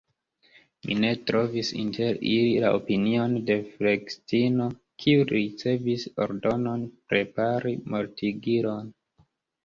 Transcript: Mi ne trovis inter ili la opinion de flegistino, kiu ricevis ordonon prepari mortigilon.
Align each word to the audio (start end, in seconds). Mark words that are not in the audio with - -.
Mi 0.85 0.95
ne 1.01 1.09
trovis 1.31 1.67
inter 1.81 2.15
ili 2.29 2.55
la 2.63 2.71
opinion 2.77 3.35
de 3.49 3.57
flegistino, 3.73 4.67
kiu 5.03 5.27
ricevis 5.33 6.07
ordonon 6.27 6.87
prepari 7.11 7.75
mortigilon. 7.97 8.89